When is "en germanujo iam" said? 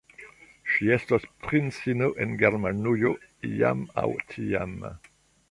2.25-3.85